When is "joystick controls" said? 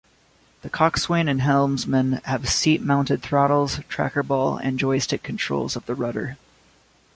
4.79-5.75